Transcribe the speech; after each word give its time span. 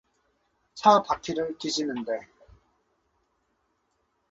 차 0.73 1.03
바퀴를 1.03 1.59
뒤지는데 1.59 2.27